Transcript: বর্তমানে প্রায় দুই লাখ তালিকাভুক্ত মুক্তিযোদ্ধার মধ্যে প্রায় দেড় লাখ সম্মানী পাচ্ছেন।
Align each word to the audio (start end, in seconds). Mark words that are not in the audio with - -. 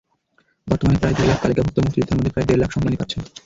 বর্তমানে 0.67 0.97
প্রায় 0.99 1.15
দুই 1.17 1.27
লাখ 1.27 1.37
তালিকাভুক্ত 1.43 1.77
মুক্তিযোদ্ধার 1.79 2.17
মধ্যে 2.17 2.33
প্রায় 2.33 2.47
দেড় 2.47 2.61
লাখ 2.61 2.69
সম্মানী 2.71 2.95
পাচ্ছেন। 2.99 3.21